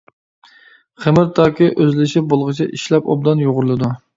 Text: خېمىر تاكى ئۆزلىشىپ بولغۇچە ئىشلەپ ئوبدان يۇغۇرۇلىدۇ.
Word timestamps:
خېمىر 1.03 1.27
تاكى 1.41 1.69
ئۆزلىشىپ 1.85 2.33
بولغۇچە 2.35 2.69
ئىشلەپ 2.79 3.13
ئوبدان 3.13 3.47
يۇغۇرۇلىدۇ. 3.49 3.97